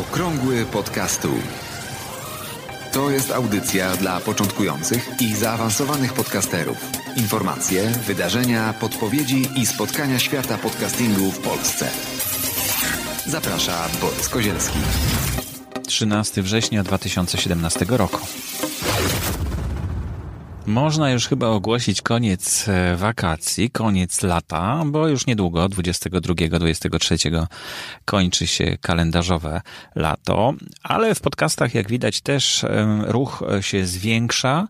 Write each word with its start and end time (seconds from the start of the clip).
Okrągły 0.00 0.64
podcastu. 0.64 1.28
To 2.92 3.10
jest 3.10 3.30
audycja 3.30 3.96
dla 3.96 4.20
początkujących 4.20 5.08
i 5.20 5.34
zaawansowanych 5.34 6.12
podcasterów. 6.12 6.76
Informacje, 7.16 7.88
wydarzenia, 8.06 8.74
podpowiedzi 8.80 9.48
i 9.56 9.66
spotkania 9.66 10.18
świata 10.18 10.58
podcastingu 10.58 11.30
w 11.30 11.38
Polsce. 11.38 11.90
Zaprasza 13.26 13.88
Borys 14.00 14.28
Kozielski. 14.28 14.78
13 15.86 16.42
września 16.42 16.82
2017 16.82 17.86
roku. 17.88 18.18
Można 20.70 21.10
już 21.10 21.28
chyba 21.28 21.48
ogłosić 21.48 22.02
koniec 22.02 22.68
e, 22.68 22.96
wakacji, 22.96 23.70
koniec 23.70 24.22
lata, 24.22 24.82
bo 24.86 25.08
już 25.08 25.26
niedługo, 25.26 25.66
22-23 25.66 27.46
kończy 28.04 28.46
się 28.46 28.78
kalendarzowe 28.80 29.60
lato, 29.94 30.54
ale 30.82 31.14
w 31.14 31.20
podcastach, 31.20 31.74
jak 31.74 31.88
widać, 31.88 32.20
też 32.20 32.66
ruch 33.06 33.42
się 33.60 33.86
zwiększa. 33.86 34.68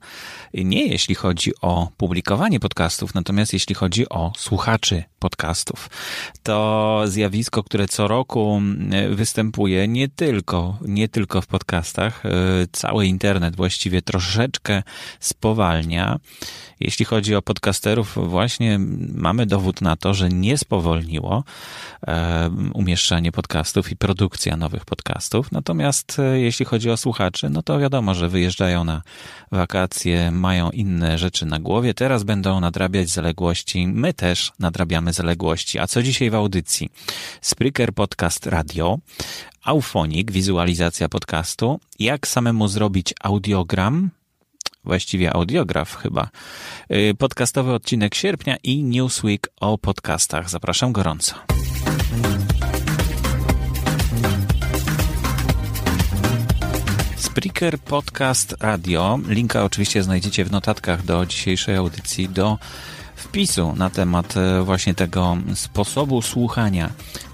Nie 0.54 0.86
jeśli 0.86 1.14
chodzi 1.14 1.52
o 1.62 1.88
publikowanie 1.96 2.60
podcastów, 2.60 3.14
natomiast 3.14 3.52
jeśli 3.52 3.74
chodzi 3.74 4.08
o 4.08 4.32
słuchaczy 4.36 5.04
podcastów. 5.18 5.90
To 6.42 7.02
zjawisko, 7.06 7.62
które 7.62 7.88
co 7.88 8.08
roku 8.08 8.62
występuje 9.10 9.88
nie 9.88 10.08
tylko, 10.08 10.78
nie 10.82 11.08
tylko 11.08 11.40
w 11.40 11.46
podcastach. 11.46 12.26
E, 12.26 12.30
cały 12.72 13.06
internet 13.06 13.56
właściwie 13.56 14.02
troszeczkę 14.02 14.82
spowalnia. 15.20 15.89
Jeśli 16.80 17.04
chodzi 17.04 17.34
o 17.34 17.42
podcasterów, 17.42 18.18
właśnie 18.28 18.78
mamy 19.14 19.46
dowód 19.46 19.80
na 19.80 19.96
to, 19.96 20.14
że 20.14 20.28
nie 20.28 20.58
spowolniło 20.58 21.44
umieszczanie 22.74 23.32
podcastów 23.32 23.92
i 23.92 23.96
produkcja 23.96 24.56
nowych 24.56 24.84
podcastów. 24.84 25.52
Natomiast 25.52 26.18
e, 26.18 26.40
jeśli 26.40 26.66
chodzi 26.66 26.90
o 26.90 26.96
słuchaczy, 26.96 27.50
no 27.50 27.62
to 27.62 27.78
wiadomo, 27.78 28.14
że 28.14 28.28
wyjeżdżają 28.28 28.84
na 28.84 29.02
wakacje, 29.52 30.30
mają 30.30 30.70
inne 30.70 31.18
rzeczy 31.18 31.46
na 31.46 31.58
głowie. 31.58 31.94
Teraz 31.94 32.22
będą 32.22 32.60
nadrabiać 32.60 33.08
zaległości. 33.08 33.86
My 33.86 34.14
też 34.14 34.52
nadrabiamy 34.58 35.12
zaległości. 35.12 35.78
A 35.78 35.86
co 35.86 36.02
dzisiaj 36.02 36.30
w 36.30 36.34
audycji? 36.34 36.90
Spreaker 37.40 37.94
Podcast 37.94 38.46
Radio, 38.46 38.98
Aufonik, 39.64 40.32
wizualizacja 40.32 41.08
podcastu, 41.08 41.80
jak 41.98 42.28
samemu 42.28 42.68
zrobić 42.68 43.14
audiogram, 43.20 44.10
właściwie 44.84 45.32
audiograf 45.32 45.96
chyba. 45.96 46.28
Y, 46.92 47.14
podcastowy 47.18 47.72
odcinek 47.72 48.14
sierpnia 48.14 48.56
i 48.62 48.82
Newsweek 48.82 49.48
o 49.60 49.78
podcastach. 49.78 50.50
Zapraszam 50.50 50.92
gorąco. 50.92 51.34
Spreaker 57.16 57.78
Podcast 57.78 58.56
Radio. 58.60 59.18
Linka 59.28 59.64
oczywiście 59.64 60.02
znajdziecie 60.02 60.44
w 60.44 60.50
notatkach 60.50 61.04
do 61.04 61.26
dzisiejszej 61.26 61.76
audycji, 61.76 62.28
do 62.28 62.58
wpisu 63.16 63.74
na 63.76 63.90
temat 63.90 64.36
e, 64.36 64.62
właśnie 64.62 64.94
tego 64.94 65.36
sposobu 65.54 66.22
słuchania 66.22 66.90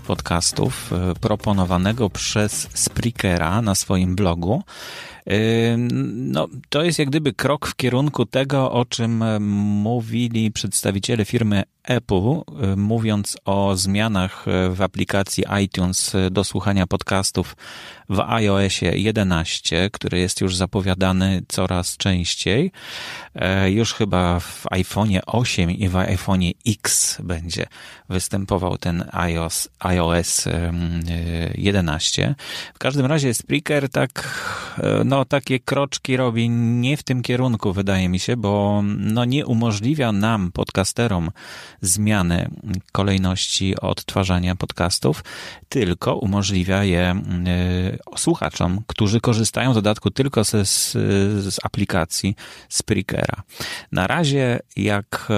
podcastów 0.06 0.92
e, 0.92 1.14
proponowanego 1.14 2.10
przez 2.10 2.68
Spreakera 2.74 3.62
na 3.62 3.74
swoim 3.74 4.16
blogu. 4.16 4.62
No, 6.14 6.48
to 6.68 6.82
jest 6.82 6.98
jak 6.98 7.08
gdyby 7.08 7.32
krok 7.32 7.66
w 7.66 7.76
kierunku 7.76 8.26
tego, 8.26 8.72
o 8.72 8.84
czym 8.84 9.24
mówili 9.82 10.50
przedstawiciele 10.50 11.24
firmy 11.24 11.62
Apple, 11.82 12.40
mówiąc 12.76 13.36
o 13.44 13.76
zmianach 13.76 14.44
w 14.70 14.82
aplikacji 14.82 15.44
iTunes 15.64 16.12
do 16.30 16.44
słuchania 16.44 16.86
podcastów 16.86 17.56
w 18.08 18.20
iOSie 18.20 18.98
11, 18.98 19.90
który 19.92 20.18
jest 20.18 20.40
już 20.40 20.56
zapowiadany 20.56 21.42
coraz 21.48 21.96
częściej. 21.96 22.72
E, 23.34 23.70
już 23.70 23.94
chyba 23.94 24.40
w 24.40 24.64
iPhone'ie 24.64 25.20
8 25.26 25.70
i 25.70 25.88
w 25.88 25.92
iPhone'ie 25.92 26.52
X 26.66 27.18
będzie 27.22 27.66
występował 28.08 28.78
ten 28.78 29.04
iOS, 29.12 29.68
iOS 29.78 30.44
11. 31.54 32.34
W 32.74 32.78
każdym 32.78 33.06
razie 33.06 33.34
Spreaker 33.34 33.88
tak, 33.88 34.40
e, 34.78 35.04
no 35.16 35.24
takie 35.24 35.60
kroczki 35.60 36.16
robi 36.16 36.50
nie 36.50 36.96
w 36.96 37.02
tym 37.02 37.22
kierunku, 37.22 37.72
wydaje 37.72 38.08
mi 38.08 38.18
się, 38.18 38.36
bo 38.36 38.82
no 38.84 39.24
nie 39.24 39.46
umożliwia 39.46 40.12
nam, 40.12 40.52
podcasterom, 40.52 41.30
zmiany 41.80 42.50
kolejności 42.92 43.80
odtwarzania 43.80 44.56
podcastów, 44.56 45.24
tylko 45.68 46.16
umożliwia 46.16 46.84
je 46.84 47.14
y, 48.14 48.18
słuchaczom, 48.18 48.80
którzy 48.86 49.20
korzystają 49.20 49.72
w 49.72 49.74
dodatku 49.74 50.10
tylko 50.10 50.44
ze, 50.44 50.66
z, 50.66 50.92
z 51.54 51.58
aplikacji 51.64 52.36
Spreakera. 52.68 53.42
Na 53.92 54.06
razie, 54.06 54.60
jak 54.76 55.28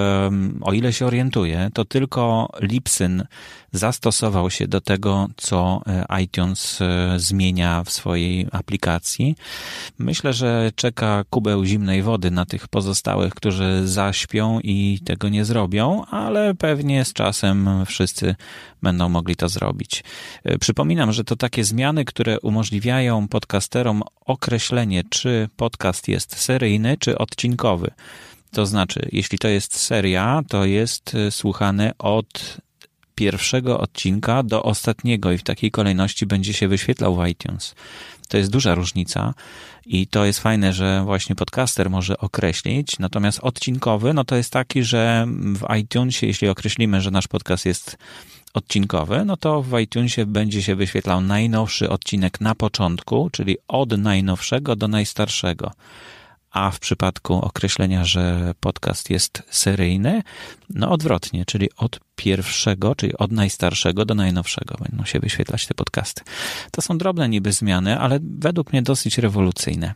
o 0.61 0.73
ile 0.73 0.93
się 0.93 1.05
orientuję, 1.05 1.69
to 1.73 1.85
tylko 1.85 2.49
Lipsyn 2.61 3.23
zastosował 3.71 4.49
się 4.49 4.67
do 4.67 4.81
tego, 4.81 5.27
co 5.37 5.81
e, 5.87 6.21
iTunes 6.21 6.81
e, 6.81 7.13
zmienia 7.19 7.83
w 7.83 7.91
swojej 7.91 8.47
aplikacji. 8.51 9.35
Myślę, 9.99 10.33
że 10.33 10.71
czeka 10.75 11.23
kubeł 11.29 11.65
zimnej 11.65 12.03
wody 12.03 12.31
na 12.31 12.45
tych 12.45 12.67
pozostałych, 12.67 13.33
którzy 13.33 13.87
zaśpią 13.87 14.59
i 14.63 14.99
tego 15.05 15.29
nie 15.29 15.45
zrobią, 15.45 16.05
ale 16.05 16.55
pewnie 16.55 17.05
z 17.05 17.13
czasem 17.13 17.85
wszyscy 17.85 18.35
będą 18.81 19.09
mogli 19.09 19.35
to 19.35 19.49
zrobić. 19.49 20.03
E, 20.43 20.57
przypominam, 20.57 21.11
że 21.11 21.23
to 21.23 21.35
takie 21.35 21.63
zmiany, 21.63 22.05
które 22.05 22.39
umożliwiają 22.39 23.27
podcasterom 23.27 24.03
określenie, 24.25 25.03
czy 25.09 25.49
podcast 25.57 26.07
jest 26.07 26.37
seryjny, 26.37 26.97
czy 26.97 27.17
odcinkowy. 27.17 27.91
To 28.51 28.65
znaczy, 28.65 29.09
jeśli 29.11 29.37
to 29.37 29.47
jest 29.47 29.75
seria, 29.75 30.41
to 30.47 30.65
jest 30.65 31.15
słuchane 31.29 31.91
od 31.97 32.57
pierwszego 33.19 33.79
odcinka 33.79 34.43
do 34.43 34.63
ostatniego 34.63 35.31
i 35.31 35.37
w 35.37 35.43
takiej 35.43 35.71
kolejności 35.71 36.25
będzie 36.25 36.53
się 36.53 36.67
wyświetlał 36.67 37.15
w 37.15 37.27
iTunes. 37.27 37.75
To 38.27 38.37
jest 38.37 38.51
duża 38.51 38.75
różnica 38.75 39.33
i 39.85 40.07
to 40.07 40.25
jest 40.25 40.39
fajne, 40.39 40.73
że 40.73 41.01
właśnie 41.05 41.35
podcaster 41.35 41.89
może 41.89 42.17
określić, 42.17 42.99
natomiast 42.99 43.39
odcinkowy, 43.41 44.13
no 44.13 44.23
to 44.23 44.35
jest 44.35 44.53
taki, 44.53 44.83
że 44.83 45.25
w 45.55 45.75
iTunesie, 45.75 46.27
jeśli 46.27 46.47
określimy, 46.47 47.01
że 47.01 47.11
nasz 47.11 47.27
podcast 47.27 47.65
jest 47.65 47.97
odcinkowy, 48.53 49.25
no 49.25 49.37
to 49.37 49.61
w 49.61 49.79
iTunesie 49.79 50.25
będzie 50.25 50.63
się 50.63 50.75
wyświetlał 50.75 51.21
najnowszy 51.21 51.89
odcinek 51.89 52.41
na 52.41 52.55
początku, 52.55 53.29
czyli 53.31 53.57
od 53.67 53.97
najnowszego 53.97 54.75
do 54.75 54.87
najstarszego 54.87 55.71
a 56.51 56.71
w 56.71 56.79
przypadku 56.79 57.33
określenia, 57.33 58.05
że 58.05 58.53
podcast 58.59 59.09
jest 59.09 59.43
seryjny, 59.49 60.23
no 60.69 60.91
odwrotnie, 60.91 61.45
czyli 61.45 61.69
od 61.77 61.99
pierwszego, 62.15 62.95
czyli 62.95 63.17
od 63.17 63.31
najstarszego 63.31 64.05
do 64.05 64.15
najnowszego 64.15 64.75
będą 64.89 65.05
się 65.05 65.19
wyświetlać 65.19 65.67
te 65.67 65.73
podcasty. 65.73 66.23
To 66.71 66.81
są 66.81 66.97
drobne 66.97 67.29
niby 67.29 67.51
zmiany, 67.51 67.99
ale 67.99 68.19
według 68.21 68.71
mnie 68.71 68.81
dosyć 68.81 69.17
rewolucyjne. 69.17 69.93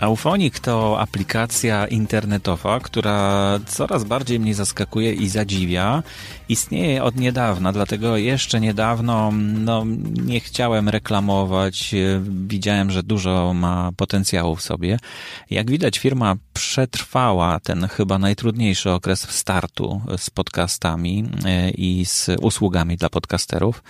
Aufonik 0.00 0.58
to 0.58 1.00
aplikacja 1.00 1.86
internetowa, 1.86 2.80
która 2.80 3.58
coraz 3.66 4.04
bardziej 4.04 4.40
mnie 4.40 4.54
zaskakuje 4.54 5.12
i 5.12 5.28
zadziwia. 5.28 6.02
Istnieje 6.48 7.04
od 7.04 7.16
niedawna, 7.16 7.72
dlatego 7.72 8.16
jeszcze 8.16 8.60
niedawno 8.60 9.30
no, 9.34 9.84
nie 10.24 10.40
chciałem 10.40 10.88
reklamować. 10.88 11.94
Widziałem, 12.48 12.90
że 12.90 13.02
dużo 13.02 13.54
ma 13.54 13.90
potencjału 13.96 14.56
w 14.56 14.62
sobie. 14.62 14.98
Jak 15.50 15.70
widać, 15.70 15.98
firma 15.98 16.36
przetrwała 16.54 17.60
ten 17.60 17.88
chyba 17.88 18.18
najtrudniejszy 18.18 18.90
okres 18.90 19.30
startu 19.30 20.00
z 20.16 20.30
podcastami 20.30 21.24
e, 21.44 21.70
i 21.70 22.04
z 22.04 22.30
usługami 22.40 22.96
dla 22.96 23.08
podcasterów 23.08 23.82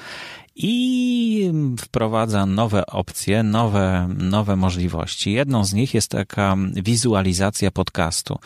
i 0.59 1.53
wprowadza 1.79 2.47
nowe 2.47 2.87
opcje, 2.87 3.43
nowe, 3.43 4.09
nowe 4.19 4.57
możliwości. 4.57 5.33
Jedną 5.33 5.65
z 5.65 5.73
nich 5.73 5.95
jest 5.95 6.11
taka 6.11 6.57
wizualizacja 6.75 7.71
podcastu. 7.71 8.39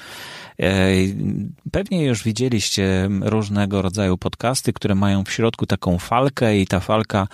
E, 0.61 0.93
pewnie 1.70 2.05
już 2.05 2.25
widzieliście 2.25 3.09
różnego 3.20 3.82
rodzaju 3.82 4.19
podcasty, 4.19 4.73
które 4.73 4.94
mają 4.94 5.25
w 5.25 5.32
środku 5.32 5.67
taką 5.67 5.99
falkę 5.99 6.59
i 6.59 6.67
ta 6.67 6.81
falka 6.81 7.26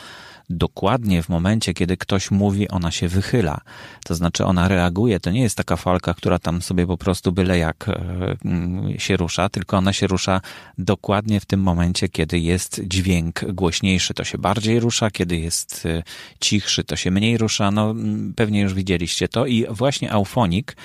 dokładnie 0.50 1.22
w 1.22 1.28
momencie, 1.28 1.74
kiedy 1.74 1.96
ktoś 1.96 2.30
mówi, 2.30 2.68
ona 2.68 2.90
się 2.90 3.08
wychyla. 3.08 3.60
To 4.04 4.14
znaczy 4.14 4.44
ona 4.44 4.68
reaguje. 4.68 5.20
To 5.20 5.30
nie 5.30 5.42
jest 5.42 5.56
taka 5.56 5.76
falka, 5.76 6.14
która 6.14 6.38
tam 6.38 6.62
sobie 6.62 6.86
po 6.86 6.98
prostu 6.98 7.32
byle 7.32 7.58
jak 7.58 7.88
e, 7.88 8.36
mm, 8.44 8.98
się 8.98 9.16
rusza, 9.16 9.48
tylko 9.48 9.76
ona 9.76 9.92
się 9.92 10.06
rusza 10.06 10.40
dokładnie 10.78 11.40
w 11.40 11.46
tym 11.46 11.60
momencie, 11.60 12.08
kiedy 12.08 12.38
jest 12.38 12.80
dźwięk 12.84 13.52
głośniejszy, 13.52 14.14
to 14.14 14.24
się 14.24 14.38
bardziej 14.38 14.67
rusza, 14.76 15.10
kiedy 15.10 15.36
jest 15.36 15.86
e, 15.86 16.02
cichszy, 16.40 16.84
to 16.84 16.96
się 16.96 17.10
mniej 17.10 17.38
rusza. 17.38 17.70
No, 17.70 17.94
pewnie 18.36 18.60
już 18.60 18.74
widzieliście 18.74 19.28
to 19.28 19.46
i 19.46 19.66
właśnie 19.70 20.12
Aufonik 20.12 20.76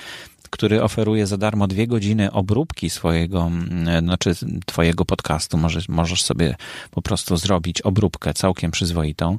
który 0.54 0.82
oferuje 0.82 1.26
za 1.26 1.36
darmo 1.36 1.66
dwie 1.66 1.86
godziny 1.86 2.32
obróbki 2.32 2.90
swojego, 2.90 3.50
znaczy 4.00 4.34
twojego 4.66 5.04
podcastu. 5.04 5.58
Możesz, 5.58 5.88
możesz 5.88 6.22
sobie 6.22 6.56
po 6.90 7.02
prostu 7.02 7.36
zrobić 7.36 7.82
obróbkę 7.82 8.34
całkiem 8.34 8.70
przyzwoitą. 8.70 9.38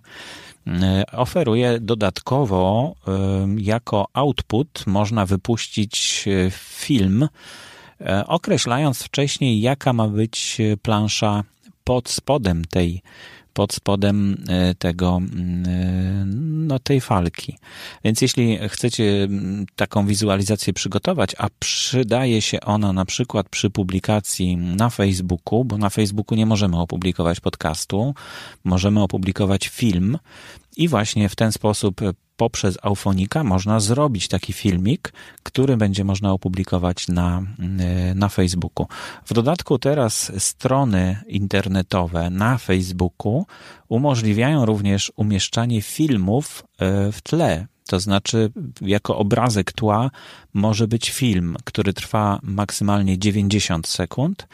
Oferuje 1.12 1.80
dodatkowo 1.80 2.96
jako 3.58 4.08
output 4.14 4.84
można 4.88 5.26
wypuścić 5.26 6.26
film, 6.52 7.28
określając 8.26 9.04
wcześniej, 9.04 9.62
jaka 9.62 9.94
ma 9.94 10.08
być 10.08 10.58
plansza 10.82 11.44
pod 11.84 12.10
spodem 12.10 12.66
tej 12.66 13.02
pod 13.56 13.74
spodem 13.74 14.44
e, 14.48 14.76
tego, 14.76 15.22
e, 15.68 16.24
no, 16.68 16.80
tej 16.80 17.02
falki. 17.02 17.58
Więc 18.04 18.22
jeśli 18.22 18.60
chcecie 18.70 19.28
taką 19.76 20.06
wizualizację 20.06 20.74
przygotować, 20.74 21.36
a 21.38 21.48
przydaje 21.60 22.42
się 22.42 22.62
ona 22.62 22.94
na 22.94 23.06
przykład 23.06 23.50
przy 23.50 23.70
publikacji 23.70 24.58
na 24.58 24.90
Facebooku, 24.90 25.66
bo 25.66 25.78
na 25.78 25.90
Facebooku 25.90 26.38
nie 26.38 26.46
możemy 26.46 26.80
opublikować 26.80 27.40
podcastu, 27.40 28.14
możemy 28.64 29.02
opublikować 29.02 29.68
film 29.68 30.18
i 30.78 30.88
właśnie 30.88 31.30
w 31.30 31.36
ten 31.36 31.52
sposób 31.52 32.02
poprzez 32.38 32.78
Aufonika 32.82 33.44
można 33.44 33.80
zrobić 33.80 34.28
taki 34.28 34.54
filmik, 34.54 35.14
który 35.44 35.78
będzie 35.78 36.04
można 36.04 36.32
opublikować 36.32 37.08
na, 37.08 37.42
e, 37.80 38.16
na 38.16 38.30
Facebooku. 38.30 38.88
W 39.26 39.34
dodatku 39.34 39.80
teraz 39.80 40.32
strony 40.38 41.18
internetowe 41.28 42.30
na 42.30 42.58
Facebooku 42.58 43.46
umożliwiają 43.90 44.66
również 44.66 45.12
umieszczanie 45.16 45.82
filmów 45.82 46.64
e, 46.80 47.12
w 47.12 47.22
tle. 47.22 47.68
To 47.88 48.00
znaczy, 48.00 48.52
jako 48.82 49.18
obrazek 49.18 49.72
tła 49.72 50.12
może 50.54 50.88
być 50.88 51.10
film, 51.10 51.56
który 51.64 51.94
trwa 51.94 52.40
maksymalnie 52.44 53.20
90 53.20 53.88
sekund 53.88 54.48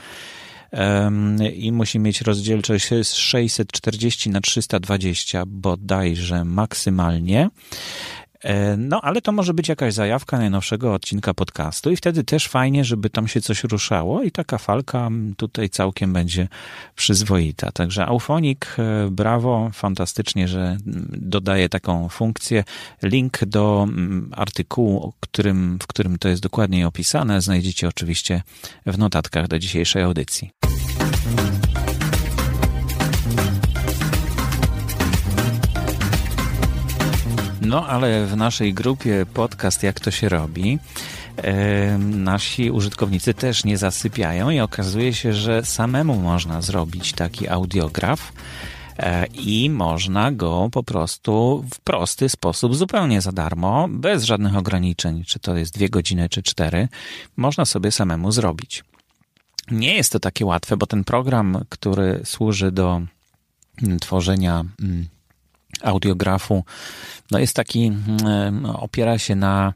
i 1.53 1.71
musi 1.71 1.99
mieć 1.99 2.21
rozdzielczość 2.21 2.87
640 3.03 4.29
na 4.29 4.41
320 4.41 5.43
bodajże 5.47 6.45
maksymalnie. 6.45 7.49
E, 8.43 8.77
no, 8.77 9.01
ale 9.01 9.21
to 9.21 9.31
może 9.31 9.53
być 9.53 9.69
jakaś 9.69 9.93
zajawka 9.93 10.37
najnowszego 10.37 10.93
odcinka 10.93 11.33
podcastu 11.33 11.91
i 11.91 11.95
wtedy 11.95 12.23
też 12.23 12.47
fajnie, 12.47 12.85
żeby 12.85 13.09
tam 13.09 13.27
się 13.27 13.41
coś 13.41 13.63
ruszało 13.63 14.23
i 14.23 14.31
taka 14.31 14.57
falka 14.57 15.09
tutaj 15.37 15.69
całkiem 15.69 16.13
będzie 16.13 16.47
przyzwoita. 16.95 17.71
Także 17.71 18.05
Aufonik, 18.05 18.75
e, 18.79 19.09
brawo, 19.11 19.69
fantastycznie, 19.73 20.47
że 20.47 20.77
dodaje 21.17 21.69
taką 21.69 22.09
funkcję. 22.09 22.63
Link 23.03 23.45
do 23.45 23.87
artykułu, 24.31 25.13
którym, 25.19 25.79
w 25.81 25.87
którym 25.87 26.17
to 26.17 26.29
jest 26.29 26.41
dokładniej 26.41 26.83
opisane, 26.83 27.41
znajdziecie 27.41 27.87
oczywiście 27.87 28.41
w 28.85 28.97
notatkach 28.97 29.47
do 29.47 29.59
dzisiejszej 29.59 30.03
audycji. 30.03 30.51
No, 37.71 37.87
ale 37.87 38.25
w 38.25 38.37
naszej 38.37 38.73
grupie 38.73 39.25
podcast 39.33 39.83
Jak 39.83 39.99
to 39.99 40.11
się 40.11 40.29
robi, 40.29 40.79
e, 41.37 41.97
nasi 41.97 42.71
użytkownicy 42.71 43.33
też 43.33 43.63
nie 43.63 43.77
zasypiają 43.77 44.49
i 44.49 44.59
okazuje 44.59 45.13
się, 45.13 45.33
że 45.33 45.65
samemu 45.65 46.15
można 46.15 46.61
zrobić 46.61 47.13
taki 47.13 47.49
audiograf 47.49 48.33
e, 48.97 49.25
i 49.25 49.69
można 49.69 50.31
go 50.31 50.69
po 50.71 50.83
prostu 50.83 51.65
w 51.73 51.79
prosty 51.79 52.29
sposób, 52.29 52.75
zupełnie 52.75 53.21
za 53.21 53.31
darmo, 53.31 53.87
bez 53.89 54.23
żadnych 54.23 54.55
ograniczeń, 54.55 55.23
czy 55.23 55.39
to 55.39 55.55
jest 55.55 55.73
dwie 55.73 55.89
godziny, 55.89 56.29
czy 56.29 56.43
cztery, 56.43 56.87
można 57.37 57.65
sobie 57.65 57.91
samemu 57.91 58.31
zrobić. 58.31 58.83
Nie 59.71 59.95
jest 59.95 60.11
to 60.11 60.19
takie 60.19 60.45
łatwe, 60.45 60.77
bo 60.77 60.85
ten 60.85 61.03
program, 61.03 61.65
który 61.69 62.21
służy 62.23 62.71
do 62.71 63.01
tworzenia 64.01 64.65
mm, 64.81 65.07
audiografu, 65.83 66.63
no 67.31 67.39
jest 67.39 67.55
taki, 67.55 67.85
mm, 67.85 68.65
opiera 68.65 69.17
się 69.17 69.35
na, 69.35 69.73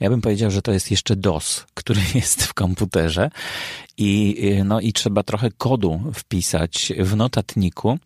ja 0.00 0.10
bym 0.10 0.20
powiedział, 0.20 0.50
że 0.50 0.62
to 0.62 0.72
jest 0.72 0.90
jeszcze 0.90 1.16
DOS, 1.16 1.66
który 1.74 2.00
jest 2.14 2.42
w 2.42 2.54
komputerze 2.54 3.30
i, 3.96 4.36
no, 4.64 4.80
i 4.80 4.92
trzeba 4.92 5.22
trochę 5.22 5.50
kodu 5.50 6.00
wpisać 6.14 6.92
w 6.98 7.16
notatniku, 7.16 7.98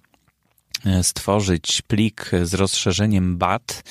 e, 0.87 1.03
stworzyć 1.03 1.83
plik 1.83 2.31
z 2.43 2.55
rozszerzeniem 2.55 3.39
BAT, 3.39 3.83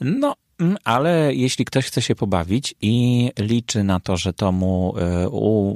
no 0.00 0.34
ale 0.84 1.34
jeśli 1.34 1.64
ktoś 1.64 1.86
chce 1.86 2.02
się 2.02 2.14
pobawić 2.14 2.74
i 2.80 3.30
liczy 3.38 3.84
na 3.84 4.00
to, 4.00 4.16
że 4.16 4.32
to 4.32 4.52
mu 4.52 4.94
e, 4.98 5.28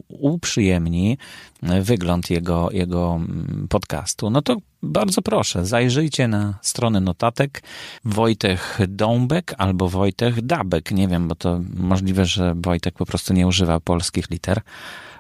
uprzyjemni 0.09 1.19
e, 1.63 1.83
wygląd 1.83 2.31
jego, 2.31 2.69
jego 2.73 3.15
mm, 3.15 3.67
podcastu, 3.69 4.31
no 4.31 4.43
to 4.43 4.57
bardzo 4.83 5.23
proszę, 5.23 5.67
zajrzyjcie 5.67 6.29
na 6.29 6.59
stronę 6.63 7.01
notatek 7.01 7.63
Wojtek 8.05 8.79
Dąbek 8.89 9.55
albo 9.59 9.89
Wojtek 9.89 10.41
Dabek. 10.41 10.91
Nie 10.91 11.09
wiem, 11.09 11.29
bo 11.29 11.35
to 11.35 11.61
możliwe, 11.77 12.27
że 12.27 12.55
Wojtek 12.57 12.95
po 12.95 13.07
prostu 13.07 13.35
nie 13.35 13.47
używa 13.47 13.81
polskich 13.81 14.31
liter 14.31 14.61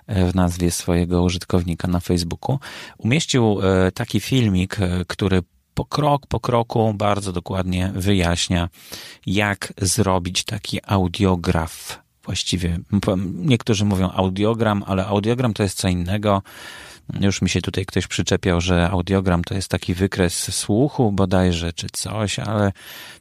e, 0.07 0.27
w 0.33 0.35
nazwie 0.35 0.71
swojego 0.71 1.23
użytkownika 1.23 1.89
na 1.89 2.01
Facebooku. 2.01 2.59
Umieścił 2.99 3.59
taki 3.95 4.21
filmik, 4.21 4.77
który 5.07 5.43
po 5.79 5.85
krok 5.85 6.27
po 6.27 6.41
kroku 6.41 6.95
bardzo 6.95 7.33
dokładnie 7.33 7.93
wyjaśnia, 7.95 8.69
jak 9.27 9.73
zrobić 9.77 10.45
taki 10.45 10.79
audiograf. 10.87 12.03
Właściwie 12.25 12.79
niektórzy 13.35 13.85
mówią 13.85 14.11
audiogram, 14.11 14.85
ale 14.87 15.07
audiogram 15.07 15.55
to 15.55 15.63
jest 15.63 15.79
co 15.79 15.89
innego. 15.89 16.43
Już 17.21 17.43
mi 17.43 17.49
się 17.49 17.63
tutaj 17.63 17.87
ktoś 17.87 18.07
przyczepiał, 18.07 18.61
że 18.61 18.91
audiogram 18.91 19.45
to 19.45 19.55
jest 19.55 19.69
taki 19.69 19.95
wykres 19.95 20.55
słuchu 20.55 21.13
bodajże, 21.13 21.73
czy 21.73 21.87
coś, 21.93 22.39
ale 22.39 22.73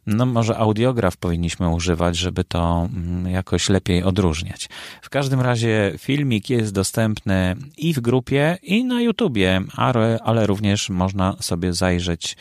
no 0.07 0.25
może 0.25 0.57
audiograf 0.57 1.18
powinniśmy 1.18 1.69
używać, 1.69 2.18
żeby 2.18 2.44
to 2.44 2.89
mm, 2.94 3.31
jakoś 3.31 3.69
lepiej 3.69 4.04
odróżniać. 4.04 4.69
W 5.01 5.10
każdym 5.10 5.42
razie 5.42 5.94
filmik 5.98 6.50
jest 6.50 6.74
dostępny 6.74 7.56
i 7.78 7.94
w 7.94 8.00
grupie, 8.00 8.57
i 8.63 8.86
na 8.86 9.01
YouTubie, 9.01 9.62
ale, 9.75 10.19
ale 10.24 10.48
również 10.48 10.90
można 10.90 11.36
sobie 11.40 11.74
zajrzeć 11.74 12.38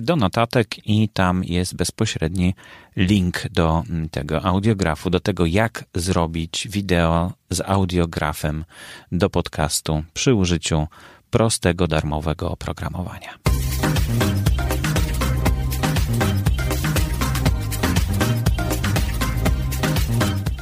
do 0.00 0.16
notatek 0.16 0.88
i 0.88 1.08
tam 1.08 1.44
jest 1.44 1.74
bezpośredni 1.74 2.54
link 2.96 3.48
do 3.50 3.82
mm, 3.90 4.08
tego 4.08 4.44
audiografu, 4.44 5.10
do 5.10 5.20
tego 5.20 5.46
jak 5.46 5.84
zrobić 5.94 6.68
wideo 6.70 7.32
z 7.50 7.60
audiografem 7.60 8.64
do 9.12 9.30
podcastu 9.30 10.02
przy 10.14 10.34
użyciu 10.34 10.86
prostego 11.30 11.86
darmowego 11.86 12.50
oprogramowania. 12.50 13.38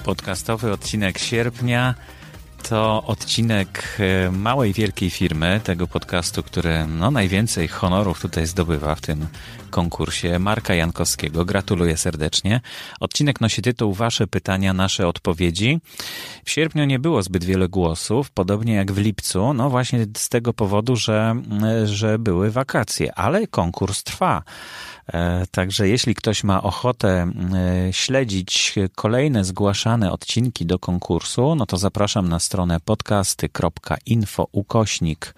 podcastowy 0.08 0.72
odcinek 0.72 1.18
sierpnia 1.18 1.94
to 2.62 3.02
odcinek 3.06 3.98
e, 3.98 4.30
małej, 4.30 4.72
wielkiej 4.72 5.10
firmy, 5.10 5.60
tego 5.64 5.86
podcastu, 5.86 6.42
który 6.42 6.86
no, 6.86 7.10
najwięcej 7.10 7.68
honorów 7.68 8.20
tutaj 8.20 8.46
zdobywa 8.46 8.94
w 8.94 9.00
tym 9.00 9.26
konkursie, 9.70 10.38
Marka 10.38 10.74
Jankowskiego. 10.74 11.44
Gratuluję 11.44 11.96
serdecznie. 11.96 12.60
Odcinek 13.00 13.40
nosi 13.40 13.62
tytuł 13.62 13.94
Wasze 13.94 14.26
pytania, 14.26 14.72
nasze 14.72 15.08
odpowiedzi. 15.08 15.80
W 16.44 16.50
sierpniu 16.50 16.84
nie 16.84 16.98
było 16.98 17.22
zbyt 17.22 17.44
wiele 17.44 17.68
głosów, 17.68 18.30
podobnie 18.30 18.74
jak 18.74 18.92
w 18.92 18.98
lipcu, 18.98 19.54
no 19.54 19.70
właśnie 19.70 20.06
z 20.16 20.28
tego 20.28 20.52
powodu, 20.52 20.96
że, 20.96 21.34
że 21.84 22.18
były 22.18 22.50
wakacje, 22.50 23.14
ale 23.14 23.46
konkurs 23.46 24.02
trwa. 24.02 24.42
E, 25.12 25.46
także 25.50 25.88
jeśli 25.88 26.14
ktoś 26.14 26.44
ma 26.44 26.62
ochotę 26.62 27.08
e, 27.88 27.92
śledzić 27.92 28.74
kolejne 28.94 29.44
zgłaszane 29.44 30.12
odcinki 30.12 30.66
do 30.66 30.78
konkursu, 30.78 31.54
no 31.54 31.66
to 31.66 31.76
zapraszam 31.76 32.28
na 32.28 32.38
stronę 32.38 32.80
podcasty.info 32.80 34.48
ukośnik 34.52 35.34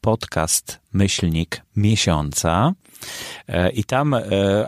podcast 0.00 0.80
myślnik 0.92 1.62
miesiąca. 1.76 2.72
E, 3.48 3.70
I 3.70 3.84
tam 3.84 4.16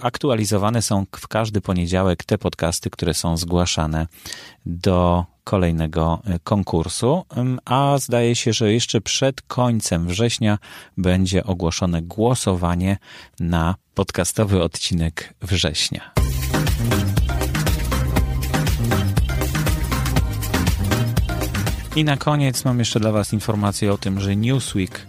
aktualizowane 0.02 0.82
są 0.82 1.06
w 1.16 1.28
każdy 1.28 1.60
poniedziałek 1.60 2.24
te 2.24 2.38
podcasty, 2.38 2.90
które 2.90 3.14
są 3.14 3.36
zgłaszane 3.36 4.06
do 4.66 5.24
kolejnego 5.46 6.22
konkursu. 6.44 7.24
A 7.64 7.98
zdaje 7.98 8.36
się, 8.36 8.52
że 8.52 8.72
jeszcze 8.72 9.00
przed 9.00 9.42
końcem 9.42 10.06
września 10.06 10.58
będzie 10.96 11.44
ogłoszone 11.44 12.02
głosowanie 12.02 12.96
na 13.40 13.74
podcastowy 13.94 14.62
odcinek 14.62 15.34
września. 15.42 16.12
I 21.96 22.04
na 22.04 22.16
koniec 22.16 22.64
mam 22.64 22.78
jeszcze 22.78 23.00
dla 23.00 23.12
Was 23.12 23.32
informację 23.32 23.92
o 23.92 23.98
tym, 23.98 24.20
że 24.20 24.36
Newsweek 24.36 25.06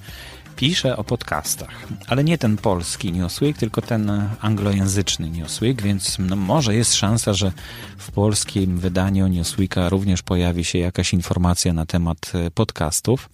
pisze 0.57 0.97
o 0.97 1.03
podcastach, 1.03 1.87
ale 2.07 2.23
nie 2.23 2.37
ten 2.37 2.57
polski 2.57 3.11
Newsweek, 3.11 3.57
tylko 3.57 3.81
ten 3.81 4.29
anglojęzyczny 4.41 5.29
Newsweek, 5.29 5.81
więc 5.81 6.17
no, 6.19 6.35
może 6.35 6.75
jest 6.75 6.95
szansa, 6.95 7.33
że 7.33 7.51
w 7.97 8.11
polskim 8.11 8.77
wydaniu 8.77 9.27
Newsweeka 9.27 9.89
również 9.89 10.21
pojawi 10.21 10.63
się 10.63 10.79
jakaś 10.79 11.13
informacja 11.13 11.73
na 11.73 11.85
temat 11.85 12.31
e, 12.33 12.51
podcastów. 12.51 13.29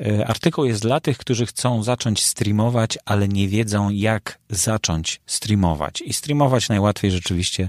E, 0.00 0.26
artykuł 0.26 0.64
jest 0.64 0.82
dla 0.82 1.00
tych, 1.00 1.18
którzy 1.18 1.46
chcą 1.46 1.82
zacząć 1.82 2.24
streamować, 2.24 2.98
ale 3.04 3.28
nie 3.28 3.48
wiedzą, 3.48 3.90
jak 3.90 4.38
zacząć 4.48 5.20
streamować. 5.26 6.00
I 6.00 6.12
streamować 6.12 6.68
najłatwiej 6.68 7.10
rzeczywiście 7.10 7.68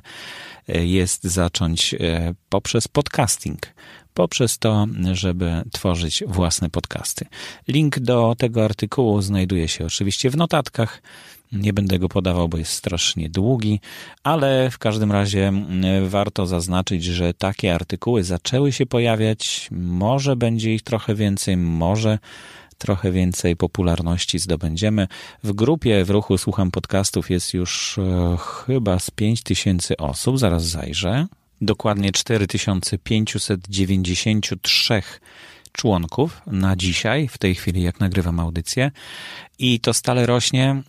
e, 0.68 0.86
jest 0.86 1.24
zacząć 1.24 1.96
poprzez 2.50 2.88
podcasting 2.88 3.62
poprzez 4.14 4.58
to, 4.58 4.88
żeby 5.12 5.64
tworzyć 5.72 6.24
własne 6.28 6.70
podcasty. 6.70 7.26
Link 7.68 8.00
do 8.00 8.36
tego 8.38 8.66
artykułu 8.66 9.22
znajduje 9.22 9.68
się 9.68 9.86
oczywiście 9.86 10.30
w 10.30 10.38
notatkach. 10.38 11.02
Nie 11.52 11.74
będę 11.74 12.00
go 12.00 12.10
podawał, 12.10 12.50
bo 12.50 12.58
jest 12.58 12.72
strasznie 12.72 13.30
długi, 13.30 13.80
ale 14.24 14.70
w 14.72 14.78
każdym 14.78 15.12
razie 15.12 15.54
warto 16.08 16.48
zaznaczyć, 16.48 17.04
że 17.04 17.34
takie 17.34 17.76
artykuły 17.76 18.24
zaczęły 18.24 18.72
się 18.72 18.86
pojawiać. 18.86 19.68
Może 19.72 20.36
będzie 20.36 20.74
ich 20.74 20.82
trochę 20.82 21.16
więcej, 21.16 21.58
może 21.58 22.20
trochę 22.78 23.12
więcej 23.12 23.56
popularności 23.56 24.40
zdobędziemy. 24.40 25.08
W 25.44 25.54
grupie 25.54 26.06
w 26.06 26.10
ruchu 26.10 26.38
Słucham 26.38 26.72
Podcastów 26.72 27.30
jest 27.30 27.54
już 27.54 27.98
e, 27.98 28.38
chyba 28.38 29.00
z 29.00 29.12
5000 29.12 29.98
osób, 29.98 30.40
zaraz 30.40 30.66
zajrzę 30.66 31.28
dokładnie 31.62 32.12
4593 32.12 35.02
członków 35.72 36.42
na 36.48 36.76
dzisiaj, 36.76 37.28
w 37.28 37.38
tej 37.38 37.56
chwili, 37.56 37.82
jak 37.82 38.00
nagrywam 38.00 38.40
audycję. 38.40 38.92
I 39.62 39.80
to 39.80 39.94
stale 39.94 40.26
rośnie, 40.26 40.84